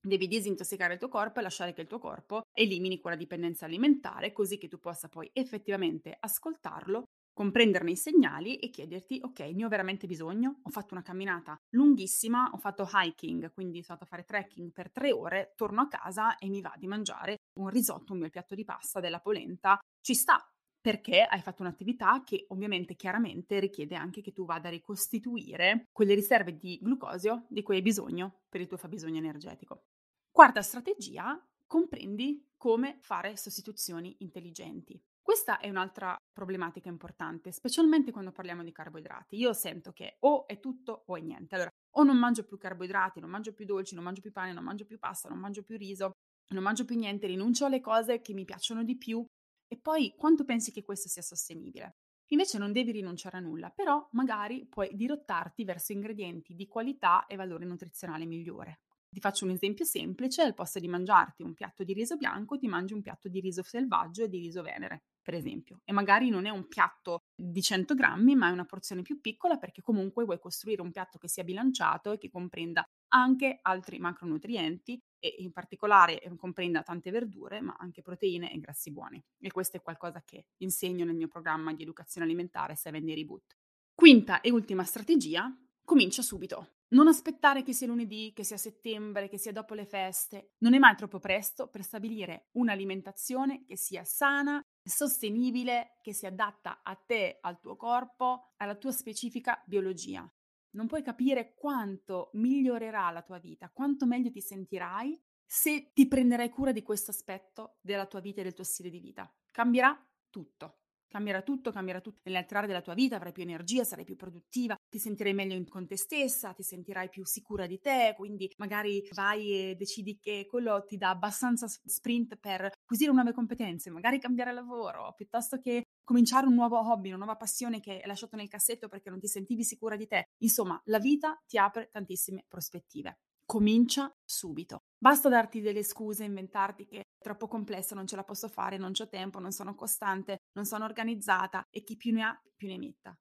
Devi 0.00 0.28
disintossicare 0.28 0.92
il 0.92 0.98
tuo 0.98 1.08
corpo 1.08 1.40
e 1.40 1.42
lasciare 1.42 1.72
che 1.72 1.80
il 1.80 1.88
tuo 1.88 1.98
corpo 1.98 2.42
elimini 2.52 3.00
quella 3.00 3.16
dipendenza 3.16 3.64
alimentare, 3.64 4.32
così 4.32 4.58
che 4.58 4.68
tu 4.68 4.78
possa 4.78 5.08
poi 5.08 5.28
effettivamente 5.32 6.14
ascoltarlo 6.20 7.04
comprenderne 7.34 7.90
i 7.90 7.96
segnali 7.96 8.56
e 8.56 8.70
chiederti, 8.70 9.20
ok, 9.22 9.40
ne 9.40 9.64
ho 9.64 9.68
veramente 9.68 10.06
bisogno? 10.06 10.60
Ho 10.62 10.70
fatto 10.70 10.94
una 10.94 11.02
camminata 11.02 11.56
lunghissima, 11.70 12.50
ho 12.52 12.56
fatto 12.56 12.88
hiking, 12.90 13.52
quindi 13.52 13.82
sono 13.82 13.98
andata 14.00 14.04
a 14.04 14.06
fare 14.06 14.24
trekking 14.24 14.72
per 14.72 14.90
tre 14.90 15.12
ore, 15.12 15.52
torno 15.56 15.82
a 15.82 15.88
casa 15.88 16.38
e 16.38 16.48
mi 16.48 16.62
va 16.62 16.72
di 16.78 16.86
mangiare 16.86 17.36
un 17.58 17.68
risotto, 17.68 18.12
un 18.12 18.20
bel 18.20 18.30
piatto 18.30 18.54
di 18.54 18.64
pasta, 18.64 19.00
della 19.00 19.20
polenta. 19.20 19.78
Ci 20.00 20.14
sta, 20.14 20.42
perché 20.80 21.22
hai 21.22 21.40
fatto 21.40 21.62
un'attività 21.62 22.22
che 22.24 22.44
ovviamente 22.48 22.94
chiaramente 22.94 23.58
richiede 23.58 23.96
anche 23.96 24.20
che 24.20 24.32
tu 24.32 24.44
vada 24.44 24.68
a 24.68 24.70
ricostituire 24.70 25.84
quelle 25.92 26.14
riserve 26.14 26.56
di 26.56 26.78
glucosio 26.80 27.46
di 27.48 27.62
cui 27.62 27.76
hai 27.76 27.82
bisogno 27.82 28.42
per 28.48 28.60
il 28.60 28.66
tuo 28.66 28.76
fabbisogno 28.76 29.18
energetico. 29.18 29.86
Quarta 30.30 30.62
strategia, 30.62 31.42
comprendi 31.66 32.50
come 32.56 32.98
fare 33.00 33.36
sostituzioni 33.36 34.16
intelligenti. 34.20 35.02
Questa 35.24 35.58
è 35.58 35.70
un'altra 35.70 36.14
problematica 36.34 36.90
importante, 36.90 37.50
specialmente 37.50 38.12
quando 38.12 38.30
parliamo 38.30 38.62
di 38.62 38.72
carboidrati. 38.72 39.36
Io 39.36 39.54
sento 39.54 39.90
che 39.90 40.16
o 40.20 40.46
è 40.46 40.60
tutto 40.60 41.04
o 41.06 41.16
è 41.16 41.20
niente. 41.22 41.54
Allora, 41.54 41.70
o 41.96 42.02
non 42.02 42.18
mangio 42.18 42.44
più 42.44 42.58
carboidrati, 42.58 43.20
non 43.20 43.30
mangio 43.30 43.54
più 43.54 43.64
dolci, 43.64 43.94
non 43.94 44.04
mangio 44.04 44.20
più 44.20 44.32
pane, 44.32 44.52
non 44.52 44.62
mangio 44.62 44.84
più 44.84 44.98
pasta, 44.98 45.30
non 45.30 45.38
mangio 45.38 45.62
più 45.62 45.78
riso, 45.78 46.10
non 46.48 46.62
mangio 46.62 46.84
più 46.84 46.96
niente, 46.98 47.26
rinuncio 47.26 47.64
alle 47.64 47.80
cose 47.80 48.20
che 48.20 48.34
mi 48.34 48.44
piacciono 48.44 48.84
di 48.84 48.98
più. 48.98 49.24
E 49.66 49.78
poi 49.78 50.14
quanto 50.14 50.44
pensi 50.44 50.72
che 50.72 50.82
questo 50.82 51.08
sia 51.08 51.22
sostenibile? 51.22 51.96
Invece 52.28 52.58
non 52.58 52.72
devi 52.72 52.92
rinunciare 52.92 53.38
a 53.38 53.40
nulla, 53.40 53.70
però 53.70 54.06
magari 54.12 54.66
puoi 54.66 54.90
dirottarti 54.92 55.64
verso 55.64 55.92
ingredienti 55.92 56.54
di 56.54 56.66
qualità 56.66 57.24
e 57.24 57.36
valore 57.36 57.64
nutrizionale 57.64 58.26
migliore. 58.26 58.80
Ti 59.08 59.20
faccio 59.20 59.46
un 59.46 59.52
esempio 59.52 59.86
semplice, 59.86 60.42
al 60.42 60.52
posto 60.52 60.80
di 60.80 60.88
mangiarti 60.88 61.42
un 61.42 61.54
piatto 61.54 61.82
di 61.82 61.94
riso 61.94 62.16
bianco, 62.16 62.58
ti 62.58 62.66
mangi 62.66 62.92
un 62.92 63.00
piatto 63.00 63.28
di 63.28 63.40
riso 63.40 63.62
selvaggio 63.62 64.24
e 64.24 64.28
di 64.28 64.38
riso 64.38 64.60
venere, 64.60 65.04
per 65.24 65.34
esempio. 65.34 65.80
E 65.84 65.92
magari 65.92 66.28
non 66.28 66.44
è 66.44 66.50
un 66.50 66.68
piatto 66.68 67.22
di 67.34 67.62
100 67.62 67.94
grammi, 67.94 68.36
ma 68.36 68.48
è 68.48 68.52
una 68.52 68.66
porzione 68.66 69.00
più 69.00 69.20
piccola 69.20 69.56
perché 69.56 69.80
comunque 69.80 70.24
vuoi 70.24 70.38
costruire 70.38 70.82
un 70.82 70.92
piatto 70.92 71.18
che 71.18 71.28
sia 71.28 71.42
bilanciato 71.42 72.12
e 72.12 72.18
che 72.18 72.30
comprenda 72.30 72.84
anche 73.08 73.58
altri 73.62 73.98
macronutrienti 73.98 75.00
e 75.18 75.36
in 75.38 75.50
particolare 75.52 76.20
comprenda 76.36 76.82
tante 76.82 77.10
verdure, 77.10 77.60
ma 77.62 77.74
anche 77.78 78.02
proteine 78.02 78.52
e 78.52 78.60
grassi 78.60 78.92
buoni. 78.92 79.20
E 79.40 79.50
questo 79.50 79.78
è 79.78 79.82
qualcosa 79.82 80.22
che 80.22 80.44
insegno 80.58 81.06
nel 81.06 81.16
mio 81.16 81.28
programma 81.28 81.72
di 81.72 81.82
educazione 81.82 82.26
alimentare 82.26 82.76
7 82.76 83.00
Day 83.00 83.14
Reboot. 83.14 83.56
Quinta 83.94 84.42
e 84.42 84.50
ultima 84.50 84.84
strategia, 84.84 85.50
comincia 85.82 86.20
subito. 86.20 86.72
Non 86.88 87.08
aspettare 87.08 87.62
che 87.62 87.72
sia 87.72 87.86
lunedì, 87.86 88.32
che 88.34 88.44
sia 88.44 88.56
settembre, 88.56 89.28
che 89.28 89.38
sia 89.38 89.52
dopo 89.52 89.74
le 89.74 89.86
feste. 89.86 90.52
Non 90.58 90.74
è 90.74 90.78
mai 90.78 90.94
troppo 90.94 91.18
presto 91.18 91.68
per 91.68 91.82
stabilire 91.82 92.48
un'alimentazione 92.52 93.64
che 93.64 93.76
sia 93.76 94.04
sana, 94.04 94.60
sostenibile, 94.84 95.98
che 96.02 96.12
si 96.12 96.26
adatta 96.26 96.82
a 96.82 96.94
te, 96.94 97.38
al 97.40 97.60
tuo 97.60 97.76
corpo, 97.76 98.52
alla 98.56 98.76
tua 98.76 98.92
specifica 98.92 99.62
biologia. 99.66 100.30
Non 100.70 100.86
puoi 100.86 101.02
capire 101.02 101.54
quanto 101.54 102.30
migliorerà 102.34 103.10
la 103.10 103.22
tua 103.22 103.38
vita, 103.38 103.70
quanto 103.70 104.06
meglio 104.06 104.30
ti 104.30 104.40
sentirai 104.40 105.20
se 105.46 105.92
ti 105.92 106.08
prenderai 106.08 106.48
cura 106.48 106.72
di 106.72 106.82
questo 106.82 107.10
aspetto 107.10 107.78
della 107.80 108.06
tua 108.06 108.20
vita 108.20 108.40
e 108.40 108.44
del 108.44 108.54
tuo 108.54 108.64
stile 108.64 108.90
di 108.90 108.98
vita. 108.98 109.32
Cambierà 109.50 109.96
tutto. 110.30 110.83
Cambierà 111.14 111.42
tutto, 111.42 111.70
cambierà 111.70 112.00
tutto 112.00 112.18
nelle 112.24 112.38
altre 112.38 112.56
aree 112.58 112.66
della 112.68 112.80
tua 112.80 112.94
vita, 112.94 113.14
avrai 113.14 113.30
più 113.30 113.44
energia, 113.44 113.84
sarai 113.84 114.04
più 114.04 114.16
produttiva, 114.16 114.74
ti 114.88 114.98
sentirai 114.98 115.32
meglio 115.32 115.62
con 115.68 115.86
te 115.86 115.96
stessa, 115.96 116.52
ti 116.52 116.64
sentirai 116.64 117.08
più 117.08 117.24
sicura 117.24 117.66
di 117.68 117.78
te, 117.78 118.14
quindi 118.16 118.52
magari 118.56 119.06
vai 119.14 119.70
e 119.70 119.74
decidi 119.76 120.18
che 120.18 120.44
quello 120.50 120.84
ti 120.84 120.96
dà 120.96 121.10
abbastanza 121.10 121.68
sprint 121.68 122.36
per 122.38 122.64
acquisire 122.64 123.12
nuove 123.12 123.32
competenze, 123.32 123.90
magari 123.90 124.18
cambiare 124.18 124.52
lavoro, 124.52 125.12
piuttosto 125.14 125.58
che 125.60 125.84
cominciare 126.02 126.46
un 126.48 126.54
nuovo 126.54 126.78
hobby, 126.80 127.08
una 127.10 127.18
nuova 127.18 127.36
passione 127.36 127.78
che 127.78 127.92
hai 128.00 128.06
lasciato 128.08 128.34
nel 128.34 128.48
cassetto 128.48 128.88
perché 128.88 129.08
non 129.08 129.20
ti 129.20 129.28
sentivi 129.28 129.62
sicura 129.62 129.94
di 129.94 130.08
te. 130.08 130.24
Insomma, 130.38 130.80
la 130.86 130.98
vita 130.98 131.40
ti 131.46 131.58
apre 131.58 131.90
tantissime 131.92 132.44
prospettive. 132.48 133.18
Comincia 133.46 134.10
subito. 134.24 134.84
Basta 134.96 135.28
darti 135.28 135.60
delle 135.60 135.82
scuse, 135.82 136.24
inventarti 136.24 136.86
che 136.86 136.98
è 137.00 137.02
troppo 137.18 137.46
complesso, 137.46 137.94
non 137.94 138.06
ce 138.06 138.16
la 138.16 138.24
posso 138.24 138.48
fare, 138.48 138.78
non 138.78 138.92
ho 138.98 139.08
tempo, 139.08 139.38
non 139.38 139.52
sono 139.52 139.74
costante, 139.74 140.38
non 140.54 140.64
sono 140.64 140.84
organizzata 140.84 141.66
e 141.70 141.82
chi 141.82 141.96
più 141.96 142.12
ne 142.12 142.22
ha 142.22 142.40
più 142.56 142.68
ne 142.68 142.78
metta. 142.78 143.14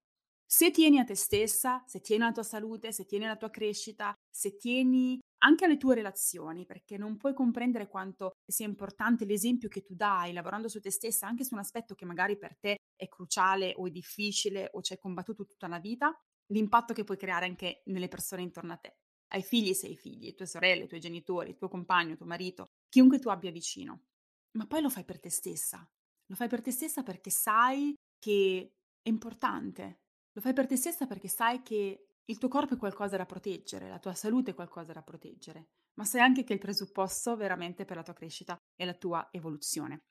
Se 0.45 0.71
tieni 0.71 0.99
a 0.99 1.03
te 1.03 1.15
stessa, 1.15 1.83
se 1.85 1.99
tieni 1.99 2.23
alla 2.23 2.31
tua 2.31 2.43
salute, 2.43 2.93
se 2.93 3.05
tieni 3.05 3.25
alla 3.25 3.35
tua 3.35 3.49
crescita, 3.49 4.13
se 4.29 4.55
tieni 4.55 5.19
anche 5.39 5.65
alle 5.65 5.77
tue 5.77 5.95
relazioni, 5.95 6.65
perché 6.65 6.97
non 6.97 7.17
puoi 7.17 7.33
comprendere 7.33 7.87
quanto 7.87 8.31
sia 8.45 8.65
importante 8.67 9.25
l'esempio 9.25 9.67
che 9.67 9.81
tu 9.83 9.93
dai 9.93 10.31
lavorando 10.31 10.69
su 10.69 10.79
te 10.79 10.91
stessa, 10.91 11.27
anche 11.27 11.43
su 11.43 11.53
un 11.53 11.59
aspetto 11.59 11.95
che 11.95 12.05
magari 12.05 12.37
per 12.37 12.57
te 12.57 12.77
è 12.95 13.07
cruciale 13.09 13.73
o 13.75 13.87
è 13.87 13.89
difficile 13.89 14.69
o 14.71 14.81
ci 14.81 14.93
hai 14.93 14.99
combattuto 14.99 15.43
tutta 15.43 15.67
la 15.67 15.79
vita, 15.79 16.15
l'impatto 16.47 16.93
che 16.93 17.03
puoi 17.03 17.17
creare 17.17 17.45
anche 17.45 17.81
nelle 17.85 18.07
persone 18.07 18.41
intorno 18.43 18.73
a 18.73 18.77
te 18.77 18.95
ai 19.33 19.43
figli 19.43 19.73
se 19.73 19.87
hai 19.87 19.95
figli, 19.95 20.33
tue 20.35 20.45
sorelle, 20.45 20.83
i 20.83 20.87
tuoi 20.87 20.99
genitori, 20.99 21.49
il 21.49 21.57
tuo 21.57 21.67
compagno, 21.67 22.11
il 22.11 22.17
tuo 22.17 22.25
marito, 22.25 22.69
chiunque 22.89 23.19
tu 23.19 23.29
abbia 23.29 23.51
vicino. 23.51 24.03
Ma 24.51 24.67
poi 24.67 24.81
lo 24.81 24.89
fai 24.89 25.03
per 25.03 25.19
te 25.19 25.29
stessa. 25.29 25.87
Lo 26.27 26.35
fai 26.35 26.47
per 26.47 26.61
te 26.61 26.71
stessa 26.71 27.03
perché 27.03 27.29
sai 27.31 27.95
che 28.19 28.73
è 29.01 29.09
importante. 29.09 30.01
Lo 30.33 30.41
fai 30.41 30.53
per 30.53 30.67
te 30.67 30.75
stessa 30.75 31.07
perché 31.07 31.27
sai 31.27 31.61
che 31.61 32.07
il 32.25 32.37
tuo 32.37 32.47
corpo 32.47 32.75
è 32.75 32.77
qualcosa 32.77 33.17
da 33.17 33.25
proteggere, 33.25 33.89
la 33.89 33.99
tua 33.99 34.13
salute 34.13 34.51
è 34.51 34.53
qualcosa 34.53 34.93
da 34.93 35.01
proteggere, 35.01 35.67
ma 35.95 36.05
sai 36.05 36.21
anche 36.21 36.43
che 36.43 36.53
è 36.53 36.55
il 36.55 36.61
presupposto 36.61 37.35
veramente 37.35 37.85
per 37.85 37.97
la 37.97 38.03
tua 38.03 38.13
crescita 38.13 38.55
e 38.75 38.85
la 38.85 38.93
tua 38.93 39.27
evoluzione. 39.31 40.03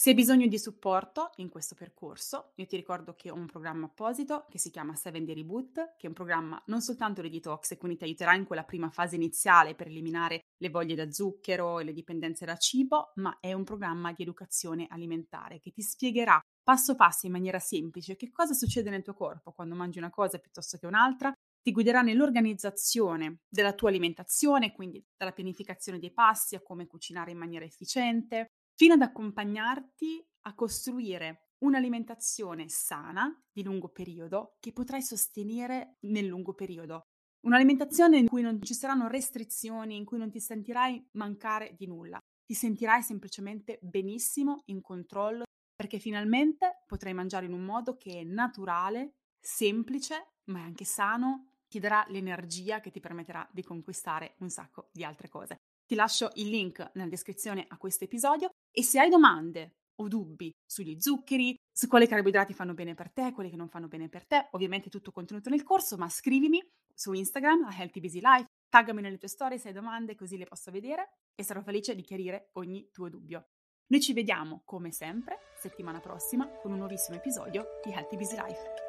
Se 0.00 0.10
hai 0.10 0.14
bisogno 0.14 0.46
di 0.46 0.60
supporto 0.60 1.32
in 1.38 1.48
questo 1.48 1.74
percorso, 1.74 2.52
io 2.54 2.66
ti 2.66 2.76
ricordo 2.76 3.16
che 3.16 3.32
ho 3.32 3.34
un 3.34 3.46
programma 3.46 3.86
apposito 3.86 4.46
che 4.48 4.56
si 4.56 4.70
chiama 4.70 4.94
7 4.94 5.24
Day 5.24 5.34
Reboot, 5.34 5.96
che 5.96 6.06
è 6.06 6.06
un 6.06 6.12
programma 6.12 6.62
non 6.66 6.80
soltanto 6.80 7.20
di 7.20 7.28
detox 7.28 7.72
e 7.72 7.78
quindi 7.78 7.98
ti 7.98 8.04
aiuterà 8.04 8.32
in 8.36 8.44
quella 8.44 8.62
prima 8.62 8.90
fase 8.90 9.16
iniziale 9.16 9.74
per 9.74 9.88
eliminare 9.88 10.42
le 10.56 10.70
voglie 10.70 10.94
da 10.94 11.10
zucchero 11.10 11.80
e 11.80 11.84
le 11.84 11.92
dipendenze 11.92 12.46
da 12.46 12.56
cibo, 12.56 13.10
ma 13.16 13.38
è 13.40 13.52
un 13.52 13.64
programma 13.64 14.12
di 14.12 14.22
educazione 14.22 14.86
alimentare 14.88 15.58
che 15.58 15.72
ti 15.72 15.82
spiegherà 15.82 16.40
passo 16.62 16.94
passo 16.94 17.26
in 17.26 17.32
maniera 17.32 17.58
semplice 17.58 18.14
che 18.14 18.30
cosa 18.30 18.54
succede 18.54 18.90
nel 18.90 19.02
tuo 19.02 19.14
corpo 19.14 19.50
quando 19.50 19.74
mangi 19.74 19.98
una 19.98 20.10
cosa 20.10 20.38
piuttosto 20.38 20.78
che 20.78 20.86
un'altra, 20.86 21.32
ti 21.60 21.72
guiderà 21.72 22.02
nell'organizzazione 22.02 23.40
della 23.48 23.72
tua 23.72 23.88
alimentazione, 23.88 24.70
quindi 24.70 25.04
dalla 25.16 25.32
pianificazione 25.32 25.98
dei 25.98 26.12
passi 26.12 26.54
a 26.54 26.62
come 26.62 26.86
cucinare 26.86 27.32
in 27.32 27.38
maniera 27.38 27.64
efficiente, 27.64 28.52
fino 28.78 28.94
ad 28.94 29.02
accompagnarti 29.02 30.24
a 30.42 30.54
costruire 30.54 31.48
un'alimentazione 31.64 32.68
sana 32.68 33.28
di 33.50 33.64
lungo 33.64 33.88
periodo 33.88 34.54
che 34.60 34.72
potrai 34.72 35.02
sostenere 35.02 35.96
nel 36.02 36.26
lungo 36.26 36.54
periodo. 36.54 37.00
Un'alimentazione 37.40 38.18
in 38.18 38.28
cui 38.28 38.42
non 38.42 38.62
ci 38.62 38.74
saranno 38.74 39.08
restrizioni, 39.08 39.96
in 39.96 40.04
cui 40.04 40.18
non 40.18 40.30
ti 40.30 40.38
sentirai 40.38 41.08
mancare 41.14 41.74
di 41.76 41.88
nulla. 41.88 42.20
Ti 42.44 42.54
sentirai 42.54 43.02
semplicemente 43.02 43.80
benissimo, 43.82 44.62
in 44.66 44.80
controllo, 44.80 45.42
perché 45.74 45.98
finalmente 45.98 46.84
potrai 46.86 47.14
mangiare 47.14 47.46
in 47.46 47.54
un 47.54 47.64
modo 47.64 47.96
che 47.96 48.20
è 48.20 48.22
naturale, 48.22 49.14
semplice, 49.40 50.34
ma 50.50 50.60
è 50.60 50.62
anche 50.62 50.84
sano, 50.84 51.54
ti 51.66 51.80
darà 51.80 52.06
l'energia 52.10 52.78
che 52.78 52.92
ti 52.92 53.00
permetterà 53.00 53.48
di 53.52 53.64
conquistare 53.64 54.36
un 54.38 54.50
sacco 54.50 54.88
di 54.92 55.02
altre 55.02 55.28
cose. 55.28 55.56
Ti 55.88 55.94
lascio 55.94 56.30
il 56.34 56.50
link 56.50 56.90
nella 56.92 57.08
descrizione 57.08 57.64
a 57.66 57.78
questo 57.78 58.04
episodio 58.04 58.50
e 58.70 58.82
se 58.82 59.00
hai 59.00 59.08
domande 59.08 59.76
o 60.02 60.08
dubbi 60.08 60.52
sugli 60.66 61.00
zuccheri, 61.00 61.56
su 61.72 61.88
quali 61.88 62.06
carboidrati 62.06 62.52
fanno 62.52 62.74
bene 62.74 62.92
per 62.92 63.10
te, 63.10 63.32
quelli 63.32 63.48
che 63.48 63.56
non 63.56 63.70
fanno 63.70 63.88
bene 63.88 64.10
per 64.10 64.26
te, 64.26 64.48
ovviamente 64.50 64.90
tutto 64.90 65.12
contenuto 65.12 65.48
nel 65.48 65.62
corso, 65.62 65.96
ma 65.96 66.10
scrivimi 66.10 66.62
su 66.92 67.14
Instagram 67.14 67.64
a 67.64 67.74
Healthy 67.74 68.00
Busy 68.00 68.20
Life, 68.20 68.44
taggami 68.68 69.00
nelle 69.00 69.16
tue 69.16 69.28
storie 69.28 69.56
se 69.56 69.68
hai 69.68 69.74
domande 69.74 70.14
così 70.14 70.36
le 70.36 70.44
posso 70.44 70.70
vedere 70.70 71.08
e 71.34 71.42
sarò 71.42 71.62
felice 71.62 71.94
di 71.94 72.02
chiarire 72.02 72.50
ogni 72.52 72.90
tuo 72.92 73.08
dubbio. 73.08 73.46
Noi 73.86 74.02
ci 74.02 74.12
vediamo 74.12 74.60
come 74.66 74.92
sempre 74.92 75.38
settimana 75.58 76.00
prossima 76.00 76.46
con 76.48 76.70
un 76.70 76.76
nuovissimo 76.76 77.16
episodio 77.16 77.80
di 77.82 77.92
Healthy 77.92 78.16
Busy 78.18 78.36
Life. 78.36 78.87